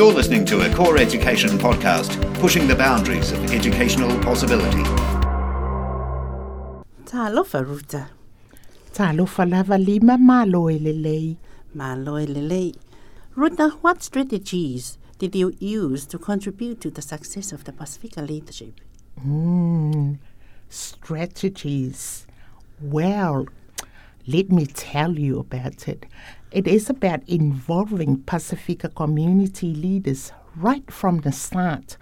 [0.00, 4.82] You're listening to a Core Education podcast, pushing the boundaries of educational possibility.
[7.04, 8.08] Talofa Ruta.
[8.94, 11.36] Talofa lava lima malo elelei.
[11.74, 12.74] Malo elelei.
[13.36, 18.80] Ruta, what strategies did you use to contribute to the success of the Pacifica leadership?
[19.22, 20.16] Mm,
[20.70, 22.26] strategies.
[22.80, 23.48] Well,
[24.26, 26.06] let me tell you about it.
[26.52, 31.96] It is about involving Pacifica community leaders right from the start.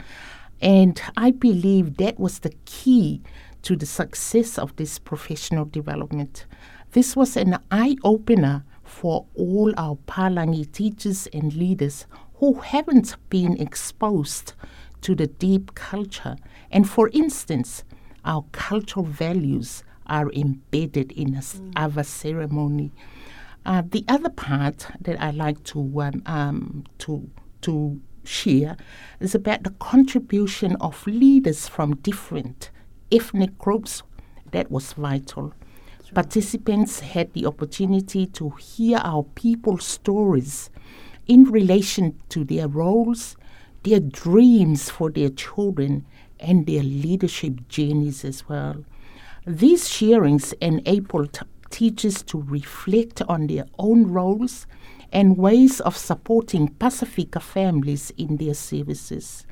[0.62, 3.20] And I believe that was the key
[3.62, 6.46] to the success of this professional development.
[6.92, 13.60] This was an eye opener for all our Palangi teachers and leaders who haven't been
[13.60, 14.55] exposed
[15.02, 16.36] to the deep culture.
[16.70, 17.84] And for instance,
[18.24, 21.72] our cultural values are embedded in mm.
[21.78, 22.92] Ava ceremony.
[23.68, 27.28] Uh, the other part that I like to um, um, to
[27.60, 28.78] to share
[29.20, 32.70] is about the contribution of leaders from different
[33.12, 34.02] ethnic groups.
[34.52, 35.52] That was vital.
[36.14, 40.70] Participants had the opportunity to hear our people's stories
[41.27, 43.36] in relation to their roles,
[43.83, 46.06] their dreams for their children,
[46.41, 48.86] and their leadership journeys as well.
[49.46, 54.66] These sharings enabled teachers to reflect on their own roles
[55.12, 59.47] and ways of supporting Pacifica families in their services.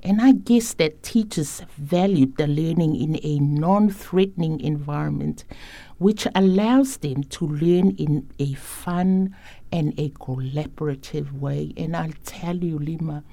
[0.00, 5.44] And I guess that teachers valued the learning in a non threatening environment,
[5.98, 9.34] which allows them to learn in a fun
[9.72, 11.72] and a collaborative way.
[11.76, 13.24] And I'll tell you, Lima,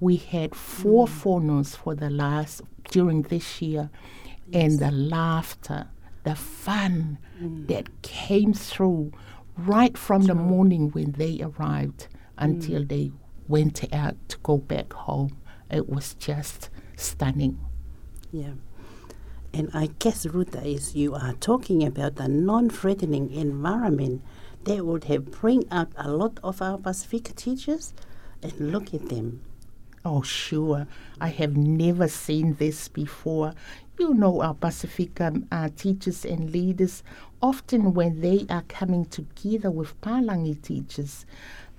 [0.00, 1.10] we had four mm.
[1.10, 3.88] fonos for the last during this year,
[4.48, 4.62] yes.
[4.62, 5.88] and the laughter,
[6.24, 7.66] the fun mm.
[7.68, 9.12] that came through
[9.56, 10.28] right from True.
[10.28, 12.88] the morning when they arrived until mm.
[12.88, 13.12] they
[13.48, 15.36] went out to go back home.
[15.70, 17.58] It was just stunning.
[18.32, 18.52] Yeah.
[19.52, 24.22] And I guess, Ruta, is you are talking about the non-threatening environment
[24.64, 27.94] that would have bring out a lot of our Pacific teachers
[28.42, 29.40] and look at them.
[30.04, 30.86] Oh, sure.
[31.20, 33.54] I have never seen this before.
[33.98, 37.02] You know, our Pacific um, uh, teachers and leaders,
[37.42, 41.26] often when they are coming together with Palangi teachers,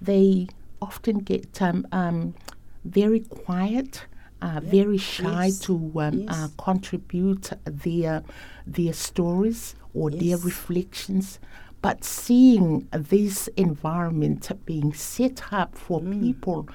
[0.01, 0.47] they
[0.81, 2.35] often get um, um,
[2.83, 4.05] very quiet.
[4.41, 4.71] Uh, yeah.
[4.71, 5.59] very shy yes.
[5.59, 6.29] to um, uh, yes.
[6.29, 8.23] uh, contribute their
[8.65, 10.21] their stories or yes.
[10.21, 11.39] their reflections
[11.81, 16.21] but seeing this environment being set up for mm.
[16.21, 16.67] people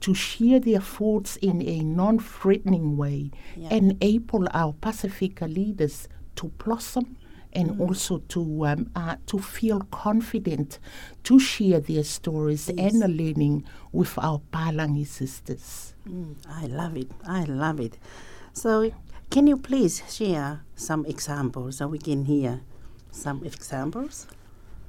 [0.00, 3.72] to share their thoughts in a non threatening way, yeah.
[3.74, 7.16] enable our Pacifica leaders to blossom
[7.52, 7.80] and mm.
[7.80, 10.78] also to um, uh, to feel confident
[11.24, 12.92] to share their stories yes.
[12.92, 15.94] and learning with our Palangi sisters.
[16.08, 17.10] Mm, I love it.
[17.26, 17.98] I love it.
[18.52, 18.92] So,
[19.30, 22.60] can you please share some examples so we can hear
[23.10, 24.26] some examples?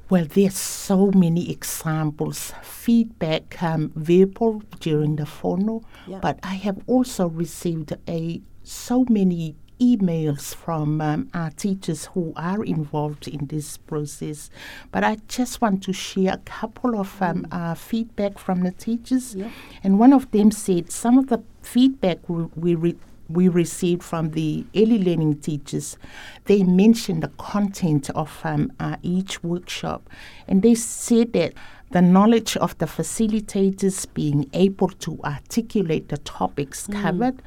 [0.09, 6.17] Well, there's so many examples, feedback um, verbal during the fono, yeah.
[6.19, 12.63] but I have also received a so many emails from um, our teachers who are
[12.63, 14.49] involved in this process.
[14.91, 17.47] But I just want to share a couple of um, mm.
[17.51, 19.35] uh, feedback from the teachers.
[19.35, 19.51] Yeah.
[19.83, 22.95] And one of them said some of the feedback we, we re-
[23.29, 25.97] we received from the early learning teachers,
[26.45, 30.09] they mentioned the content of um, uh, each workshop.
[30.47, 31.53] And they said that
[31.91, 37.01] the knowledge of the facilitators being able to articulate the topics mm.
[37.01, 37.41] covered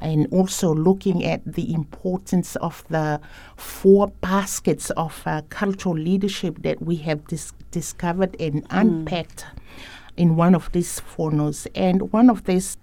[0.00, 3.20] and also looking at the importance of the
[3.56, 8.80] four baskets of uh, cultural leadership that we have dis- discovered and mm.
[8.80, 9.46] unpacked
[10.16, 11.66] in one of these fonos.
[11.74, 12.76] And one of these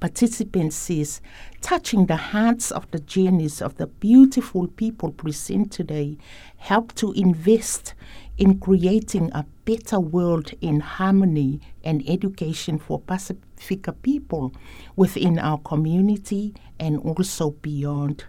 [0.00, 1.20] participants is
[1.60, 6.18] touching the hearts of the journeys of the beautiful people present today,
[6.56, 7.94] help to invest
[8.38, 14.52] in creating a better world in harmony and education for Pacifica people
[14.94, 18.24] within our community and also beyond.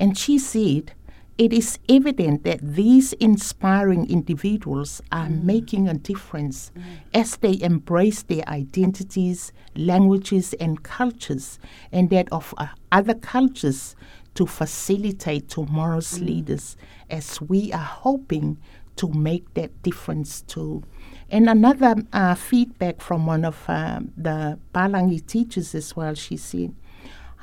[0.00, 0.94] And she said,
[1.38, 5.42] it is evident that these inspiring individuals are mm.
[5.42, 6.82] making a difference mm.
[7.14, 11.58] as they embrace their identities, languages, and cultures,
[11.90, 13.96] and that of uh, other cultures
[14.34, 16.26] to facilitate tomorrow's mm.
[16.26, 16.76] leaders
[17.10, 18.58] as we are hoping
[18.96, 20.82] to make that difference too.
[21.30, 26.74] And another uh, feedback from one of uh, the Palangi teachers as well, she said,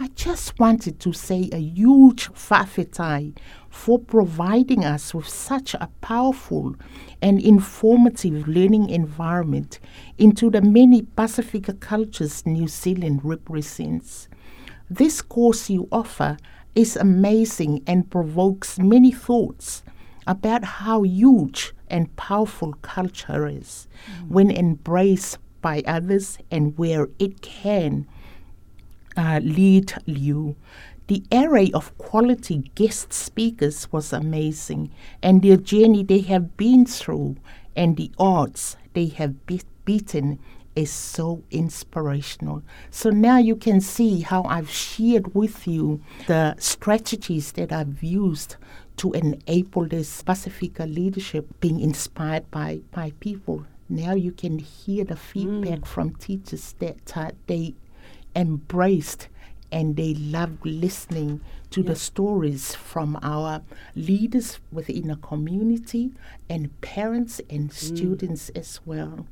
[0.01, 3.37] I just wanted to say a huge whawhetai
[3.69, 6.77] for providing us with such a powerful
[7.21, 9.81] and informative learning environment
[10.17, 14.29] into the many Pacific cultures New Zealand represents.
[14.89, 16.37] This course you offer
[16.75, 19.83] is amazing and provokes many thoughts
[20.25, 24.29] about how huge and powerful culture is mm.
[24.29, 28.07] when embraced by others and where it can
[29.19, 30.55] uh, lead you.
[31.07, 37.35] The array of quality guest speakers was amazing, and the journey they have been through
[37.75, 40.39] and the odds they have be- beaten
[40.75, 42.63] is so inspirational.
[42.91, 48.55] So now you can see how I've shared with you the strategies that I've used
[48.97, 53.65] to enable this Pacifica leadership being inspired by, by people.
[53.89, 55.87] Now you can hear the feedback mm.
[55.87, 57.73] from teachers that uh, they
[58.35, 59.27] embraced
[59.71, 63.61] and they loved listening to the stories from our
[63.95, 66.11] leaders within a community
[66.49, 67.73] and parents and mm.
[67.73, 69.27] students as well.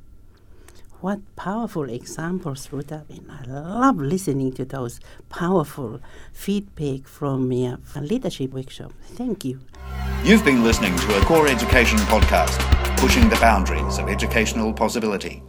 [0.99, 3.05] What powerful examples, Ruta.
[3.09, 4.99] And I love listening to those
[5.29, 6.01] powerful
[6.33, 8.93] feedback from your leadership workshop.
[9.03, 9.59] Thank you.
[10.23, 12.57] You've been listening to a Core Education podcast,
[12.97, 15.43] pushing the boundaries of educational possibility.